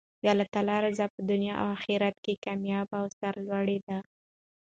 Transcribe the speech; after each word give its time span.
د 0.21 0.23
الله 0.31 0.47
تعالی 0.53 0.77
رضاء 0.87 1.09
په 1.15 1.21
دنیا 1.31 1.53
او 1.61 1.67
اخرت 1.77 2.15
کښي 2.25 2.35
کاميابي 2.45 2.95
او 2.99 3.05
سر 3.17 3.33
لوړي 3.47 3.77
ده. 3.87 3.97